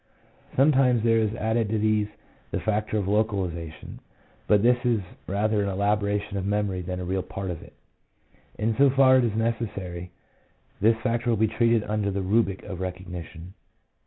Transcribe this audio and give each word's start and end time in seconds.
Some 0.55 0.71
times 0.71 1.03
there 1.03 1.19
is 1.19 1.35
added 1.35 1.69
to 1.69 1.77
these 1.77 2.07
the 2.49 2.59
factor 2.59 2.97
of 2.97 3.07
localization, 3.07 3.99
but 4.47 4.63
this 4.63 4.83
is 4.83 4.99
rather 5.27 5.61
an 5.61 5.69
elaboration 5.69 6.37
of 6.37 6.43
memory 6.47 6.81
than 6.81 6.99
a 6.99 7.05
real 7.05 7.21
part 7.21 7.51
of 7.51 7.61
it; 7.61 7.73
in 8.57 8.75
so 8.77 8.89
far 8.89 9.17
as 9.17 9.23
it 9.23 9.27
is 9.27 9.35
necessary, 9.35 10.09
this 10.79 10.97
factor 11.03 11.29
will 11.29 11.37
be 11.37 11.47
treated 11.47 11.83
under 11.83 12.09
the 12.09 12.23
rubric 12.23 12.63
of 12.63 12.79
recognition. 12.79 13.53